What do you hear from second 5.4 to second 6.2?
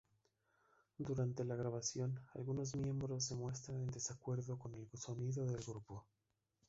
del grupo.